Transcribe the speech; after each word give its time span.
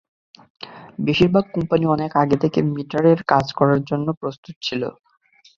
বেশির 0.99 1.29
ভাগ 1.33 1.45
কোম্পানি 1.55 1.85
অনেক 1.95 2.11
আগে 2.23 2.37
থেকে 2.43 2.59
মিটারের 2.73 3.19
কাজ 3.31 3.45
করার 3.59 3.79
জন্য 3.89 4.07
প্রস্তুত 4.21 4.55
ছিল। 4.61 4.81